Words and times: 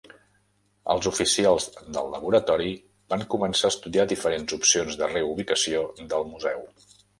Els 0.93 1.09
oficials 1.11 1.67
del 1.97 2.09
laboratori 2.13 2.71
van 3.15 3.27
començar 3.35 3.69
a 3.71 3.75
estudiar 3.75 4.07
diferents 4.15 4.59
opcions 4.59 4.99
de 5.05 5.13
reubicació 5.15 5.87
del 6.03 6.29
museu. 6.35 6.69